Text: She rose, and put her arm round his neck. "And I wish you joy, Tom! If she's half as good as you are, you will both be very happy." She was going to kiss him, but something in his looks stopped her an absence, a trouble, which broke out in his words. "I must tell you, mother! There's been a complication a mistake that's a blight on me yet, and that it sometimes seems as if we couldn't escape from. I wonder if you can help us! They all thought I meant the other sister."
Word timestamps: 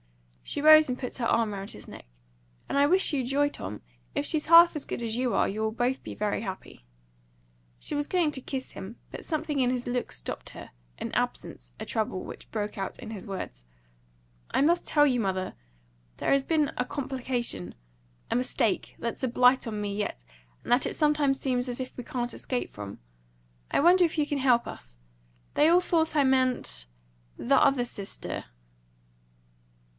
She 0.41 0.61
rose, 0.61 0.89
and 0.89 0.99
put 0.99 1.17
her 1.17 1.27
arm 1.27 1.53
round 1.53 1.71
his 1.71 1.87
neck. 1.87 2.05
"And 2.67 2.77
I 2.77 2.85
wish 2.85 3.13
you 3.13 3.23
joy, 3.23 3.47
Tom! 3.47 3.81
If 4.15 4.25
she's 4.25 4.47
half 4.47 4.75
as 4.75 4.83
good 4.83 5.01
as 5.01 5.15
you 5.15 5.33
are, 5.33 5.47
you 5.47 5.61
will 5.61 5.71
both 5.71 6.03
be 6.03 6.13
very 6.15 6.41
happy." 6.41 6.83
She 7.79 7.95
was 7.95 8.07
going 8.07 8.31
to 8.31 8.41
kiss 8.41 8.71
him, 8.71 8.97
but 9.11 9.23
something 9.23 9.59
in 9.59 9.69
his 9.69 9.87
looks 9.87 10.17
stopped 10.17 10.49
her 10.49 10.71
an 10.97 11.13
absence, 11.13 11.71
a 11.79 11.85
trouble, 11.85 12.23
which 12.25 12.51
broke 12.51 12.77
out 12.77 12.99
in 12.99 13.11
his 13.11 13.25
words. 13.27 13.63
"I 14.49 14.59
must 14.61 14.85
tell 14.87 15.05
you, 15.07 15.19
mother! 15.21 15.53
There's 16.17 16.43
been 16.43 16.71
a 16.75 16.83
complication 16.83 17.75
a 18.29 18.35
mistake 18.35 18.95
that's 18.99 19.23
a 19.23 19.29
blight 19.29 19.67
on 19.67 19.79
me 19.79 19.95
yet, 19.95 20.21
and 20.63 20.71
that 20.71 20.87
it 20.87 20.95
sometimes 20.95 21.39
seems 21.39 21.69
as 21.69 21.79
if 21.79 21.95
we 21.95 22.03
couldn't 22.03 22.33
escape 22.33 22.69
from. 22.71 22.99
I 23.69 23.79
wonder 23.79 24.03
if 24.03 24.17
you 24.17 24.25
can 24.25 24.39
help 24.39 24.67
us! 24.67 24.97
They 25.53 25.69
all 25.69 25.79
thought 25.79 26.15
I 26.15 26.23
meant 26.25 26.87
the 27.37 27.55
other 27.55 27.85
sister." 27.85 28.45